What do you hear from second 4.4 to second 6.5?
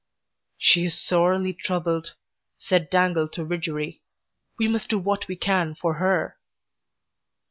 "We must do what we can for her."